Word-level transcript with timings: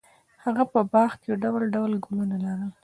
هغه 0.43 0.63
په 0.73 0.79
باغ 0.91 1.11
کې 1.21 1.39
ډول 1.43 1.63
ډول 1.75 1.91
ګلونه 2.05 2.35
لرل. 2.43 2.71